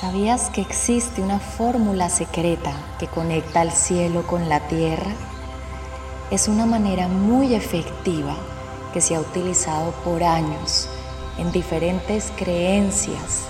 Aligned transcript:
¿Sabías 0.00 0.50
que 0.50 0.60
existe 0.60 1.22
una 1.22 1.40
fórmula 1.40 2.10
secreta 2.10 2.74
que 2.98 3.06
conecta 3.06 3.62
el 3.62 3.72
cielo 3.72 4.26
con 4.26 4.46
la 4.46 4.60
tierra? 4.68 5.10
Es 6.30 6.48
una 6.48 6.66
manera 6.66 7.08
muy 7.08 7.54
efectiva 7.54 8.36
que 8.92 9.00
se 9.00 9.14
ha 9.14 9.20
utilizado 9.20 9.92
por 10.04 10.22
años 10.22 10.90
en 11.38 11.50
diferentes 11.50 12.30
creencias, 12.36 13.46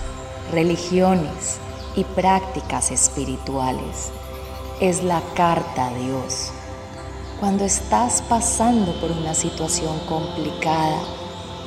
religiones 0.52 1.58
y 1.96 2.04
prácticas 2.04 2.92
espirituales. 2.92 4.12
Es 4.80 5.02
la 5.02 5.22
carta 5.34 5.88
a 5.88 5.94
Dios. 5.94 6.52
Cuando 7.40 7.64
estás 7.64 8.22
pasando 8.22 8.92
por 9.00 9.10
una 9.10 9.34
situación 9.34 9.98
complicada, 10.08 11.00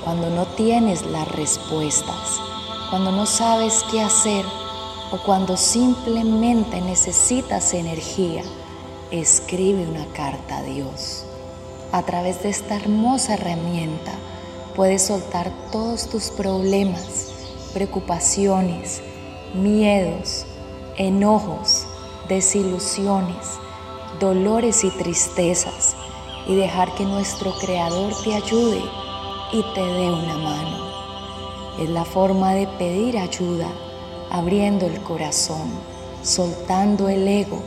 cuando 0.05 0.29
no 0.29 0.45
tienes 0.45 1.05
las 1.05 1.27
respuestas, 1.27 2.39
cuando 2.89 3.11
no 3.11 3.25
sabes 3.25 3.83
qué 3.91 4.01
hacer 4.01 4.45
o 5.11 5.17
cuando 5.23 5.57
simplemente 5.57 6.81
necesitas 6.81 7.73
energía, 7.73 8.43
escribe 9.11 9.87
una 9.87 10.05
carta 10.13 10.57
a 10.57 10.63
Dios. 10.63 11.25
A 11.91 12.03
través 12.03 12.43
de 12.43 12.49
esta 12.49 12.75
hermosa 12.75 13.33
herramienta 13.33 14.11
puedes 14.75 15.07
soltar 15.07 15.51
todos 15.71 16.07
tus 16.09 16.29
problemas, 16.29 17.31
preocupaciones, 17.73 19.01
miedos, 19.55 20.45
enojos, 20.97 21.85
desilusiones, 22.27 23.57
dolores 24.19 24.83
y 24.83 24.91
tristezas 24.91 25.95
y 26.47 26.55
dejar 26.55 26.93
que 26.93 27.05
nuestro 27.05 27.53
Creador 27.53 28.13
te 28.23 28.35
ayude 28.35 28.81
y 29.51 29.63
te 29.73 29.81
dé 29.81 30.11
una 30.11 30.37
mano. 30.37 30.89
Es 31.79 31.89
la 31.89 32.05
forma 32.05 32.53
de 32.53 32.67
pedir 32.67 33.17
ayuda, 33.17 33.67
abriendo 34.31 34.85
el 34.85 35.01
corazón, 35.01 35.69
soltando 36.23 37.09
el 37.09 37.27
ego 37.27 37.61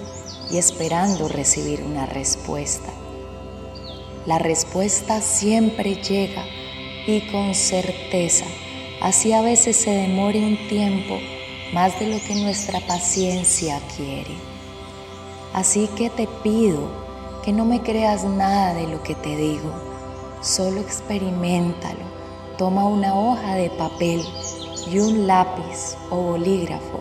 y 0.51 0.59
esperando 0.59 1.29
recibir 1.29 1.83
una 1.83 2.07
respuesta. 2.07 2.91
La 4.27 4.39
respuesta 4.39 5.21
siempre 5.21 5.97
llega 5.97 6.45
y 7.07 7.23
con 7.33 7.55
certeza, 7.55 8.45
así 9.01 9.33
a 9.33 9.43
veces 9.43 9.77
se 9.77 9.91
demore 9.91 10.39
un 10.39 10.69
tiempo 10.69 11.19
más 11.73 11.99
de 11.99 12.07
lo 12.07 12.19
que 12.21 12.35
nuestra 12.37 12.81
paciencia 12.81 13.81
quiere. 13.97 14.37
Así 15.55 15.89
que 15.97 16.11
te 16.11 16.27
pido 16.43 16.89
que 17.45 17.53
no 17.53 17.65
me 17.65 17.83
creas 17.83 18.25
nada 18.25 18.75
de 18.75 18.87
lo 18.87 19.03
que 19.03 19.15
te 19.15 19.37
digo, 19.37 19.73
solo 20.41 20.81
experimentalo. 20.81 22.13
Toma 22.57 22.87
una 22.87 23.19
hoja 23.19 23.57
de 23.57 23.71
papel 23.71 24.23
y 24.87 24.99
un 24.99 25.27
lápiz 25.27 25.97
o 26.11 26.17
bolígrafo 26.17 27.01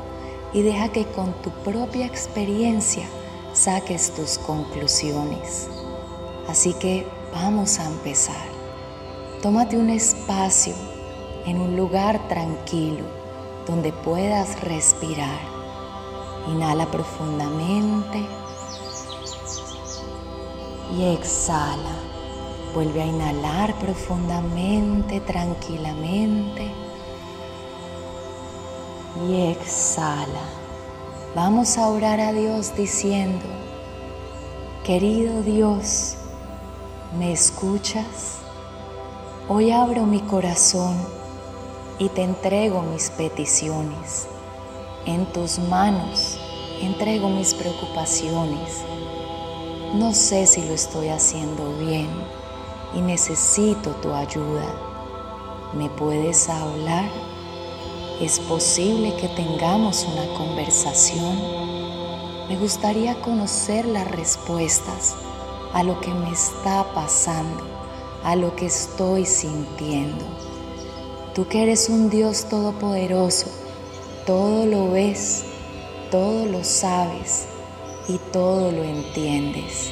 y 0.54 0.62
deja 0.62 0.90
que 0.90 1.06
con 1.06 1.34
tu 1.42 1.50
propia 1.64 2.06
experiencia 2.06 3.08
saques 3.54 4.12
tus 4.14 4.38
conclusiones. 4.38 5.70
Así 6.48 6.74
que 6.74 7.08
vamos 7.34 7.80
a 7.80 7.86
empezar. 7.86 8.46
Tómate 9.42 9.78
un 9.78 9.90
espacio 9.90 10.76
en 11.46 11.60
un 11.60 11.76
lugar 11.76 12.28
tranquilo 12.28 13.04
donde 13.66 13.92
puedas 13.94 14.62
respirar. 14.62 15.40
Inhala 16.48 16.90
profundamente 16.90 18.26
y 20.98 21.06
exhala. 21.14 21.96
Vuelve 22.74 23.02
a 23.02 23.06
inhalar 23.06 23.78
profundamente, 23.80 25.20
tranquilamente 25.22 26.81
y 29.20 29.52
exhala. 29.52 30.44
Vamos 31.36 31.78
a 31.78 31.88
orar 31.88 32.20
a 32.20 32.34
Dios 32.34 32.76
diciendo, 32.76 33.46
querido 34.84 35.42
Dios, 35.44 36.16
¿me 37.18 37.32
escuchas? 37.32 38.38
Hoy 39.48 39.72
abro 39.72 40.06
mi 40.06 40.20
corazón 40.22 40.96
y 42.00 42.10
te 42.10 42.24
entrego 42.24 42.82
mis 42.82 43.10
peticiones. 43.10 44.28
En 45.06 45.26
tus 45.28 45.60
manos 45.60 46.38
entrego 46.82 47.30
mis 47.30 47.54
preocupaciones. 47.54 48.84
No 49.94 50.14
sé 50.14 50.48
si 50.48 50.66
lo 50.66 50.74
estoy 50.74 51.10
haciendo 51.10 51.78
bien 51.78 52.10
y 52.94 53.02
necesito 53.02 53.92
tu 53.96 54.14
ayuda. 54.14 54.68
¿Me 55.74 55.90
puedes 55.90 56.50
hablar? 56.50 57.31
¿Es 58.22 58.40
posible 58.40 59.16
que 59.16 59.28
tengamos 59.30 60.06
una 60.06 60.32
conversación? 60.38 61.40
Me 62.48 62.56
gustaría 62.56 63.20
conocer 63.20 63.86
las 63.86 64.12
respuestas 64.12 65.16
a 65.74 65.82
lo 65.82 66.00
que 66.00 66.14
me 66.14 66.30
está 66.30 66.86
pasando, 66.94 67.64
a 68.24 68.36
lo 68.36 68.56
que 68.56 68.68
estoy 68.68 69.26
sintiendo. 69.26 70.24
Tú 71.34 71.48
que 71.48 71.64
eres 71.64 71.90
un 71.90 72.12
Dios 72.12 72.48
todopoderoso, 72.48 73.48
todo 74.28 74.68
lo 74.68 74.92
ves, 74.92 75.44
todo 76.12 76.46
lo 76.46 76.64
sabes 76.64 77.48
y 78.08 78.20
todo 78.32 78.72
lo 78.72 78.84
entiendes. 78.84 79.90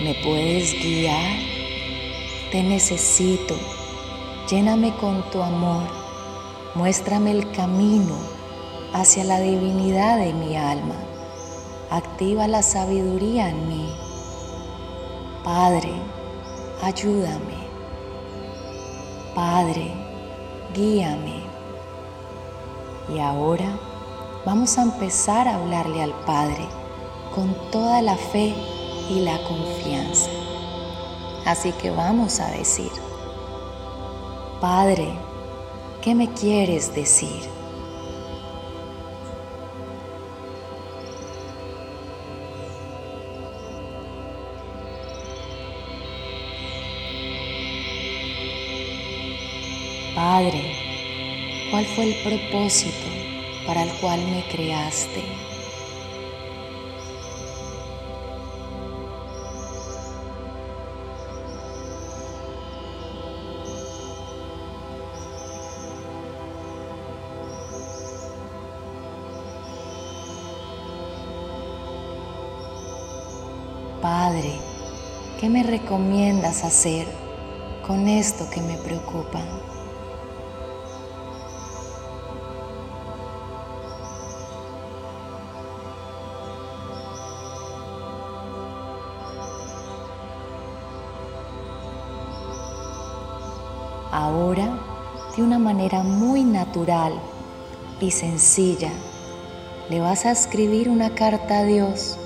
¿Me 0.00 0.14
puedes 0.22 0.74
guiar? 0.80 1.40
Te 2.52 2.62
necesito. 2.62 3.56
Lléname 4.48 4.94
con 4.94 5.28
tu 5.32 5.42
amor 5.42 5.97
Muéstrame 6.78 7.32
el 7.32 7.50
camino 7.50 8.14
hacia 8.94 9.24
la 9.24 9.40
divinidad 9.40 10.16
de 10.16 10.32
mi 10.32 10.56
alma. 10.56 10.94
Activa 11.90 12.46
la 12.46 12.62
sabiduría 12.62 13.48
en 13.48 13.68
mí. 13.68 13.92
Padre, 15.42 15.90
ayúdame. 16.80 17.58
Padre, 19.34 19.92
guíame. 20.72 21.42
Y 23.12 23.18
ahora 23.18 23.76
vamos 24.46 24.78
a 24.78 24.82
empezar 24.82 25.48
a 25.48 25.56
hablarle 25.56 26.00
al 26.00 26.14
Padre 26.26 26.64
con 27.34 27.56
toda 27.72 28.02
la 28.02 28.14
fe 28.14 28.54
y 29.10 29.18
la 29.22 29.36
confianza. 29.48 30.30
Así 31.44 31.72
que 31.72 31.90
vamos 31.90 32.38
a 32.38 32.48
decir, 32.52 32.92
Padre, 34.60 35.27
¿Qué 36.00 36.14
me 36.14 36.32
quieres 36.32 36.94
decir? 36.94 37.42
Padre, 50.14 50.76
¿cuál 51.70 51.84
fue 51.86 52.04
el 52.04 52.22
propósito 52.22 52.94
para 53.66 53.82
el 53.82 53.90
cual 54.00 54.20
me 54.28 54.44
creaste? 54.44 55.47
Padre, 74.28 74.60
¿qué 75.40 75.48
me 75.48 75.62
recomiendas 75.62 76.62
hacer 76.62 77.06
con 77.86 78.08
esto 78.08 78.44
que 78.50 78.60
me 78.60 78.76
preocupa? 78.76 79.40
Ahora, 94.12 94.78
de 95.34 95.42
una 95.42 95.58
manera 95.58 96.02
muy 96.02 96.44
natural 96.44 97.14
y 97.98 98.10
sencilla, 98.10 98.90
le 99.88 100.00
vas 100.00 100.26
a 100.26 100.32
escribir 100.32 100.90
una 100.90 101.14
carta 101.14 101.60
a 101.60 101.64
Dios 101.64 102.18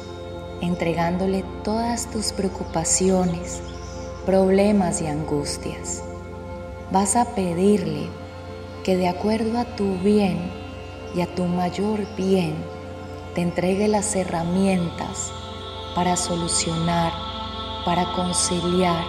entregándole 0.62 1.44
todas 1.62 2.10
tus 2.10 2.32
preocupaciones, 2.32 3.60
problemas 4.24 5.02
y 5.02 5.06
angustias. 5.08 6.02
Vas 6.90 7.16
a 7.16 7.26
pedirle 7.34 8.08
que 8.82 8.96
de 8.96 9.08
acuerdo 9.08 9.58
a 9.58 9.64
tu 9.76 9.98
bien 9.98 10.38
y 11.14 11.20
a 11.20 11.34
tu 11.34 11.44
mayor 11.44 12.00
bien, 12.16 12.54
te 13.34 13.42
entregue 13.42 13.88
las 13.88 14.16
herramientas 14.16 15.30
para 15.94 16.16
solucionar, 16.16 17.12
para 17.84 18.10
conciliar 18.14 19.04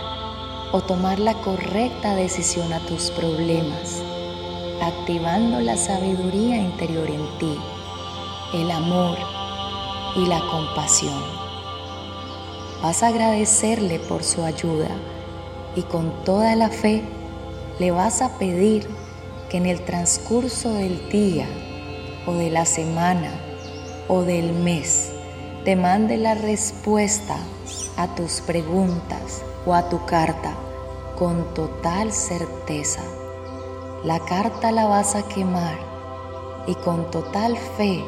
o 0.74 0.82
tomar 0.82 1.20
la 1.20 1.36
correcta 1.36 2.16
decisión 2.16 2.74
a 2.74 2.80
tus 2.88 3.10
problemas, 3.12 4.04
activando 4.82 5.62
la 5.62 5.78
sabiduría 5.78 6.58
interior 6.58 7.10
en 7.10 7.38
ti 7.40 7.58
el 8.54 8.70
amor 8.70 9.18
y 10.16 10.28
la 10.28 10.40
compasión. 10.52 11.43
Vas 12.84 13.02
a 13.02 13.08
agradecerle 13.08 13.98
por 13.98 14.26
su 14.26 14.44
ayuda 14.44 14.90
y 15.74 15.84
con 15.84 16.26
toda 16.26 16.54
la 16.58 16.68
fe 16.68 17.02
le 17.80 17.92
vas 17.92 18.22
a 18.22 18.38
pedir 18.38 18.90
que 19.50 19.56
en 19.56 19.68
el 19.68 19.86
transcurso 19.86 20.74
del 20.74 21.08
día 21.08 21.48
o 22.28 22.34
de 22.34 22.50
la 22.50 22.66
semana 22.66 23.32
o 24.10 24.24
del 24.24 24.52
mes 24.52 25.14
te 25.64 25.78
mande 25.78 26.18
la 26.18 26.36
respuesta 26.36 27.38
a 27.96 28.14
tus 28.16 28.42
preguntas 28.42 29.44
o 29.66 29.74
a 29.74 29.88
tu 29.88 30.06
carta 30.06 30.54
con 31.18 31.54
total 31.54 32.12
certeza. 32.12 33.02
La 34.04 34.20
carta 34.20 34.74
la 34.74 34.88
vas 34.88 35.16
a 35.16 35.24
quemar 35.24 35.78
y 36.68 36.76
con 36.76 37.10
total 37.12 37.56
fe, 37.78 38.04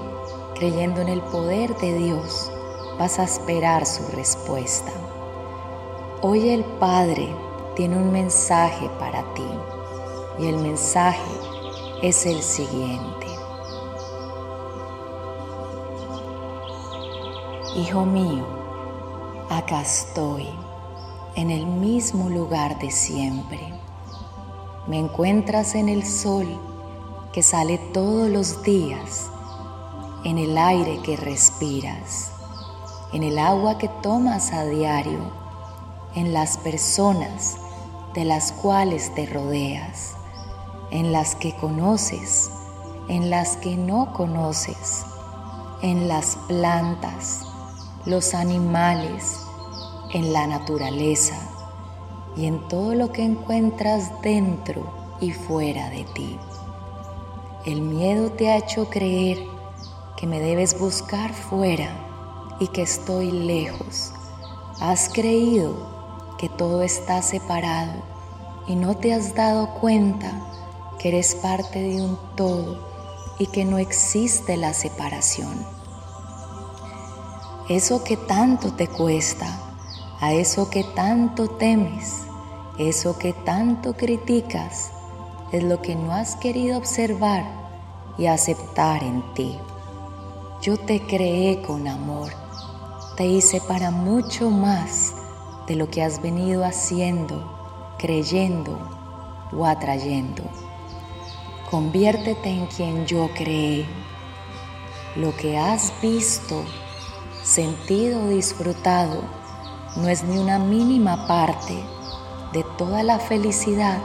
creyendo 0.56 1.00
en 1.00 1.08
el 1.08 1.22
poder 1.22 1.78
de 1.78 1.94
Dios, 1.94 2.52
vas 2.98 3.20
a 3.20 3.24
esperar 3.24 3.86
su 3.86 4.04
respuesta. 4.08 4.92
Hoy 6.22 6.50
el 6.50 6.64
Padre 6.64 7.28
tiene 7.76 7.98
un 7.98 8.12
mensaje 8.12 8.90
para 9.00 9.22
ti 9.34 9.48
y 10.40 10.48
el 10.48 10.58
mensaje 10.58 11.32
es 12.02 12.26
el 12.26 12.42
siguiente. 12.42 13.28
Hijo 17.76 18.06
mío, 18.06 18.46
acá 19.50 19.82
estoy, 19.82 20.48
en 21.36 21.52
el 21.52 21.66
mismo 21.66 22.30
lugar 22.30 22.80
de 22.80 22.90
siempre. 22.92 23.60
Me 24.88 25.00
encuentras 25.00 25.76
en 25.76 25.90
el 25.90 26.06
sol 26.06 26.48
que 27.34 27.44
sale 27.44 27.78
todos 27.94 28.30
los 28.30 28.64
días, 28.64 29.30
en 30.24 30.38
el 30.38 30.58
aire 30.58 31.02
que 31.04 31.18
respiras, 31.18 32.35
en 33.14 33.24
el 33.24 33.40
agua 33.40 33.78
que 33.78 33.88
tomas 33.88 34.52
a 34.52 34.66
diario, 34.66 35.20
en 36.16 36.34
las 36.34 36.58
personas 36.58 37.58
de 38.14 38.26
las 38.26 38.52
cuales 38.52 39.14
te 39.14 39.26
rodeas, 39.26 40.16
en 40.92 41.12
las 41.12 41.36
que 41.36 41.56
conoces, 41.56 42.50
en 43.10 43.30
las 43.30 43.58
que 43.58 43.76
no 43.76 44.14
conoces, 44.14 45.06
en 45.82 46.08
las 46.08 46.38
plantas, 46.48 47.42
los 48.06 48.34
animales, 48.34 49.42
en 50.14 50.32
la 50.32 50.48
naturaleza 50.48 51.36
y 52.36 52.46
en 52.46 52.66
todo 52.68 52.96
lo 52.96 53.12
que 53.12 53.24
encuentras 53.24 54.22
dentro 54.22 54.86
y 55.20 55.32
fuera 55.32 55.90
de 55.90 56.06
ti. 56.14 56.40
El 57.66 57.82
miedo 57.82 58.32
te 58.32 58.52
ha 58.52 58.58
hecho 58.58 58.90
creer 58.90 59.40
que 60.18 60.28
me 60.28 60.40
debes 60.40 60.80
buscar 60.80 61.34
fuera 61.34 61.90
y 62.60 62.68
que 62.68 62.82
estoy 62.82 63.32
lejos. 63.32 64.12
Has 64.80 65.10
creído 65.10 65.74
que 66.38 66.50
todo 66.50 66.82
está 66.82 67.22
separado 67.22 68.02
y 68.68 68.76
no 68.76 68.96
te 68.98 69.14
has 69.14 69.36
dado 69.36 69.74
cuenta 69.76 70.32
que 71.00 71.10
eres 71.10 71.36
parte 71.36 71.82
de 71.82 72.02
un 72.02 72.18
todo 72.36 72.80
y 73.40 73.48
que 73.48 73.66
no 73.66 73.78
existe 73.78 74.58
la 74.58 74.74
separación. 74.74 75.66
Eso 77.70 78.04
que 78.04 78.16
tanto 78.16 78.74
te 78.74 78.88
cuesta, 78.88 79.48
a 80.22 80.34
eso 80.34 80.70
que 80.70 80.84
tanto 80.84 81.48
temes, 81.48 82.22
eso 82.78 83.18
que 83.18 83.34
tanto 83.34 83.94
criticas, 83.94 84.92
es 85.52 85.64
lo 85.64 85.82
que 85.82 85.96
no 85.96 86.14
has 86.14 86.36
querido 86.36 86.78
observar 86.78 87.44
y 88.18 88.28
aceptar 88.28 89.04
en 89.04 89.24
ti. 89.34 89.58
Yo 90.62 90.78
te 90.78 91.02
creé 91.02 91.62
con 91.62 91.88
amor, 91.88 92.32
te 93.16 93.26
hice 93.26 93.62
para 93.62 93.92
mucho 93.92 94.50
más 94.50 95.14
de 95.68 95.76
lo 95.76 95.90
que 95.90 96.04
has 96.04 96.22
venido 96.22 96.66
haciendo, 96.66 97.96
creyendo 97.98 98.78
o 99.54 99.66
atrayendo. 99.66 100.44
Conviértete 101.72 102.50
en 102.50 102.68
quien 102.68 103.06
yo 103.06 103.30
creé. 103.34 103.86
Lo 105.16 105.36
que 105.38 105.58
has 105.58 105.94
visto, 106.02 106.64
sentido 107.42 108.28
disfrutado 108.28 109.22
no 109.96 110.10
es 110.10 110.24
ni 110.24 110.38
una 110.38 110.60
mínima 110.60 111.26
parte 111.26 111.82
de 112.52 112.66
toda 112.78 113.02
la 113.02 113.20
felicidad 113.20 113.98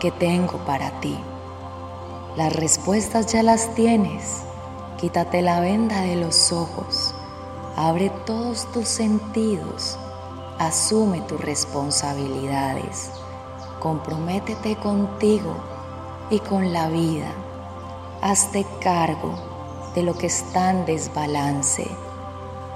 que 0.00 0.10
tengo 0.10 0.58
para 0.64 1.00
ti. 1.00 1.16
Las 2.36 2.52
respuestas 2.52 3.32
ya 3.32 3.44
las 3.44 3.72
tienes. 3.76 4.42
Quítate 4.98 5.40
la 5.40 5.60
venda 5.60 6.00
de 6.00 6.16
los 6.16 6.50
ojos. 6.50 7.13
Abre 7.76 8.10
todos 8.24 8.70
tus 8.72 8.88
sentidos 8.88 9.98
Asume 10.58 11.20
tus 11.22 11.40
responsabilidades. 11.40 13.10
Comprométete 13.80 14.76
contigo 14.76 15.56
y 16.30 16.38
con 16.38 16.72
la 16.72 16.88
vida. 16.88 17.26
Hazte 18.22 18.64
cargo 18.80 19.34
de 19.96 20.04
lo 20.04 20.14
que 20.14 20.28
está 20.28 20.70
en 20.70 20.86
desbalance. 20.86 21.88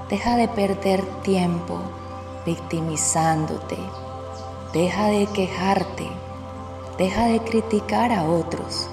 Deja 0.09 0.35
de 0.35 0.49
perder 0.49 1.05
tiempo 1.21 1.79
victimizándote. 2.45 3.77
Deja 4.73 5.07
de 5.07 5.25
quejarte. 5.27 6.09
Deja 6.97 7.27
de 7.27 7.39
criticar 7.39 8.11
a 8.11 8.25
otros, 8.25 8.89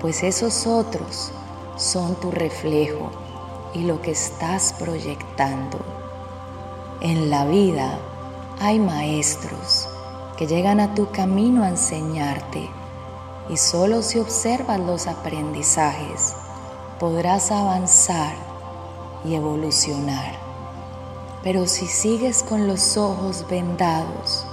pues 0.00 0.22
esos 0.22 0.64
otros 0.64 1.32
son 1.76 2.14
tu 2.14 2.30
reflejo 2.30 3.10
y 3.74 3.80
lo 3.80 4.00
que 4.02 4.12
estás 4.12 4.74
proyectando. 4.78 5.78
En 7.00 7.30
la 7.30 7.44
vida 7.44 7.98
hay 8.60 8.80
maestros 8.80 9.88
que 10.36 10.46
llegan 10.46 10.80
a 10.80 10.94
tu 10.94 11.10
camino 11.10 11.62
a 11.62 11.68
enseñarte 11.68 12.68
y 13.48 13.56
solo 13.56 14.02
si 14.02 14.18
observas 14.18 14.80
los 14.80 15.06
aprendizajes 15.06 16.34
podrás 16.98 17.50
avanzar 17.50 18.34
y 19.24 19.34
evolucionar. 19.34 20.32
Pero 21.42 21.66
si 21.66 21.86
sigues 21.86 22.42
con 22.42 22.66
los 22.66 22.96
ojos 22.96 23.46
vendados, 23.48 24.44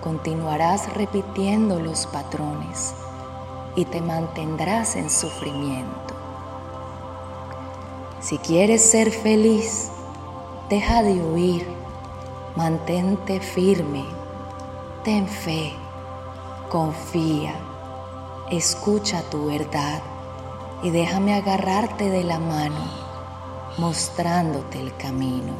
continuarás 0.00 0.92
repitiendo 0.94 1.80
los 1.80 2.06
patrones 2.06 2.94
y 3.74 3.84
te 3.84 4.00
mantendrás 4.00 4.96
en 4.96 5.10
sufrimiento. 5.10 6.19
Si 8.20 8.38
quieres 8.38 8.82
ser 8.82 9.10
feliz, 9.10 9.90
deja 10.68 11.02
de 11.02 11.14
huir 11.14 11.80
Mantente 12.56 13.40
firme, 13.40 14.04
ten 15.04 15.28
fe, 15.28 15.72
confía, 16.68 17.54
escucha 18.50 19.22
tu 19.30 19.46
verdad 19.46 20.02
y 20.82 20.90
déjame 20.90 21.34
agarrarte 21.34 22.10
de 22.10 22.24
la 22.24 22.40
mano, 22.40 22.90
mostrándote 23.78 24.80
el 24.80 24.96
camino. 24.96 25.52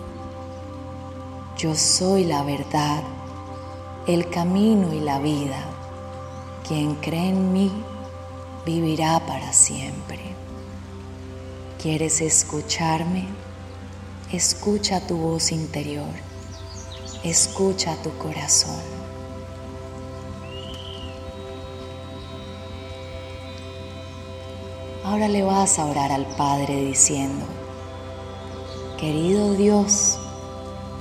Yo 1.56 1.76
soy 1.76 2.24
la 2.24 2.42
verdad, 2.42 3.02
el 4.08 4.28
camino 4.28 4.92
y 4.92 4.98
la 4.98 5.20
vida. 5.20 5.64
Quien 6.66 6.96
cree 6.96 7.28
en 7.28 7.52
mí 7.52 7.70
vivirá 8.66 9.20
para 9.20 9.52
siempre. 9.52 10.18
¿Quieres 11.82 12.20
escucharme? 12.20 13.26
Escucha 14.32 15.06
tu 15.06 15.16
voz 15.16 15.50
interior 15.52 16.30
escucha 17.24 17.96
tu 18.02 18.10
corazón. 18.16 18.80
Ahora 25.04 25.28
le 25.28 25.42
vas 25.42 25.78
a 25.78 25.86
orar 25.86 26.12
al 26.12 26.24
Padre 26.36 26.76
diciendo, 26.84 27.44
querido 28.98 29.54
Dios, 29.54 30.18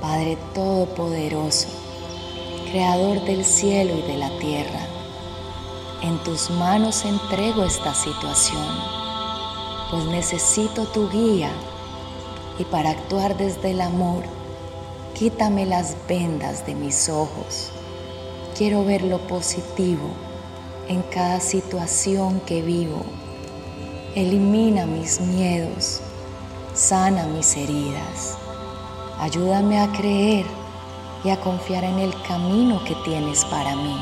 Padre 0.00 0.36
Todopoderoso, 0.54 1.68
Creador 2.70 3.24
del 3.24 3.44
cielo 3.44 3.94
y 3.96 4.02
de 4.02 4.16
la 4.16 4.30
tierra, 4.38 4.80
en 6.02 6.18
tus 6.18 6.50
manos 6.50 7.04
entrego 7.04 7.64
esta 7.64 7.94
situación, 7.94 8.66
pues 9.90 10.04
necesito 10.06 10.86
tu 10.86 11.08
guía 11.10 11.50
y 12.58 12.64
para 12.64 12.90
actuar 12.90 13.36
desde 13.36 13.70
el 13.70 13.80
amor, 13.80 14.24
Quítame 15.20 15.66
las 15.66 15.96
vendas 16.08 16.64
de 16.64 16.74
mis 16.74 17.10
ojos. 17.10 17.70
Quiero 18.56 18.86
ver 18.86 19.02
lo 19.02 19.18
positivo 19.26 20.08
en 20.88 21.02
cada 21.02 21.40
situación 21.40 22.40
que 22.46 22.62
vivo. 22.62 23.02
Elimina 24.14 24.86
mis 24.86 25.20
miedos. 25.20 26.00
Sana 26.72 27.26
mis 27.26 27.54
heridas. 27.54 28.38
Ayúdame 29.18 29.78
a 29.78 29.92
creer 29.92 30.46
y 31.22 31.28
a 31.28 31.38
confiar 31.38 31.84
en 31.84 31.98
el 31.98 32.14
camino 32.22 32.82
que 32.84 32.94
tienes 33.04 33.44
para 33.44 33.76
mí. 33.76 34.00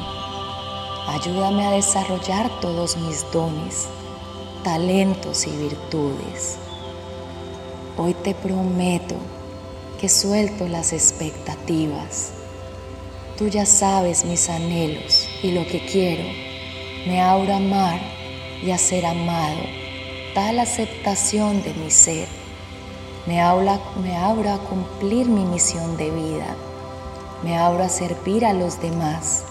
Ayúdame 1.08 1.66
a 1.66 1.72
desarrollar 1.72 2.48
todos 2.60 2.96
mis 2.96 3.28
dones, 3.32 3.88
talentos 4.68 5.46
y 5.46 5.50
virtudes. 5.56 6.58
Hoy 7.96 8.12
te 8.12 8.34
prometo 8.34 9.14
que 9.98 10.10
suelto 10.10 10.68
las 10.68 10.92
expectativas. 10.92 12.32
Tú 13.38 13.48
ya 13.48 13.64
sabes 13.64 14.26
mis 14.26 14.50
anhelos 14.50 15.26
y 15.42 15.52
lo 15.52 15.66
que 15.66 15.86
quiero. 15.86 16.24
Me 17.06 17.22
abro 17.22 17.54
a 17.54 17.56
amar 17.56 17.98
y 18.62 18.70
a 18.70 18.76
ser 18.76 19.06
amado. 19.06 19.56
Tal 20.34 20.58
aceptación 20.58 21.62
de 21.62 21.72
mi 21.72 21.90
ser. 21.90 22.28
Me 23.26 23.40
abro, 23.40 23.80
me 24.02 24.18
abro 24.18 24.52
a 24.52 24.58
cumplir 24.58 25.28
mi 25.28 25.46
misión 25.46 25.96
de 25.96 26.10
vida. 26.10 26.54
Me 27.42 27.56
abro 27.56 27.84
a 27.84 27.88
servir 27.88 28.44
a 28.44 28.52
los 28.52 28.82
demás 28.82 29.44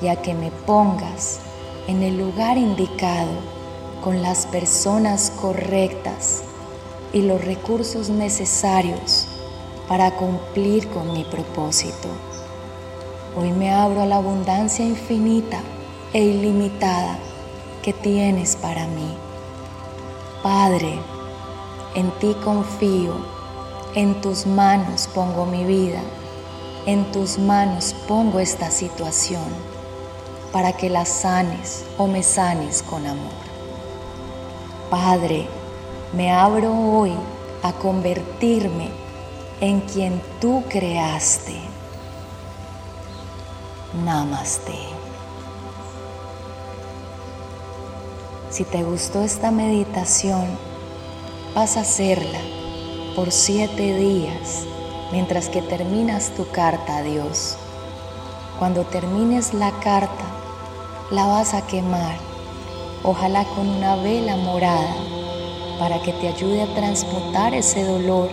y 0.00 0.08
a 0.08 0.16
que 0.16 0.32
me 0.32 0.50
pongas 0.50 1.40
en 1.88 2.02
el 2.02 2.16
lugar 2.16 2.56
indicado 2.56 3.55
con 4.06 4.22
las 4.22 4.46
personas 4.46 5.32
correctas 5.40 6.44
y 7.12 7.22
los 7.22 7.44
recursos 7.44 8.08
necesarios 8.08 9.26
para 9.88 10.12
cumplir 10.12 10.88
con 10.90 11.12
mi 11.12 11.24
propósito. 11.24 12.06
Hoy 13.36 13.50
me 13.50 13.72
abro 13.72 14.02
a 14.02 14.06
la 14.06 14.18
abundancia 14.18 14.84
infinita 14.84 15.58
e 16.12 16.22
ilimitada 16.22 17.18
que 17.82 17.92
tienes 17.92 18.54
para 18.54 18.86
mí. 18.86 19.12
Padre, 20.40 21.00
en 21.96 22.12
ti 22.20 22.36
confío, 22.44 23.16
en 23.96 24.20
tus 24.20 24.46
manos 24.46 25.08
pongo 25.12 25.46
mi 25.46 25.64
vida, 25.64 26.00
en 26.86 27.10
tus 27.10 27.40
manos 27.40 27.92
pongo 28.06 28.38
esta 28.38 28.70
situación 28.70 29.42
para 30.52 30.74
que 30.74 30.90
la 30.90 31.04
sanes 31.04 31.84
o 31.98 32.06
me 32.06 32.22
sanes 32.22 32.84
con 32.84 33.04
amor. 33.04 33.45
Padre, 34.90 35.48
me 36.12 36.30
abro 36.30 36.72
hoy 36.72 37.12
a 37.64 37.72
convertirme 37.72 38.88
en 39.60 39.80
quien 39.80 40.22
tú 40.40 40.62
creaste. 40.68 41.56
Namaste. 44.04 44.78
Si 48.50 48.62
te 48.62 48.84
gustó 48.84 49.22
esta 49.22 49.50
meditación, 49.50 50.44
vas 51.52 51.76
a 51.76 51.80
hacerla 51.80 52.38
por 53.16 53.32
siete 53.32 53.96
días 53.96 54.66
mientras 55.10 55.48
que 55.48 55.62
terminas 55.62 56.30
tu 56.36 56.48
carta 56.50 56.98
a 56.98 57.02
Dios. 57.02 57.56
Cuando 58.60 58.84
termines 58.84 59.52
la 59.52 59.72
carta, 59.80 60.24
la 61.10 61.26
vas 61.26 61.54
a 61.54 61.66
quemar, 61.66 62.16
ojalá 63.06 63.44
con 63.44 63.68
una 63.68 63.96
vela 63.96 64.36
morada, 64.36 64.94
para 65.78 66.00
que 66.02 66.12
te 66.12 66.28
ayude 66.28 66.62
a 66.62 66.74
transmutar 66.74 67.54
ese 67.54 67.84
dolor 67.84 68.28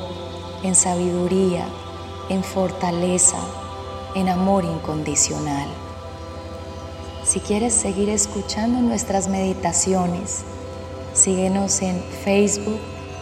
en 0.64 0.76
sabiduría, 0.76 1.66
en 2.30 2.44
fortaleza, 2.44 3.38
en 4.16 4.30
amor 4.30 4.66
incondicional. 4.66 5.68
Si 7.24 7.40
quieres 7.40 7.74
seguir 7.74 8.10
escuchando 8.10 8.82
nuestras 8.82 9.28
meditaciones, 9.28 10.44
síguenos 11.14 11.84
en 11.84 12.02
Facebook, 12.24 12.80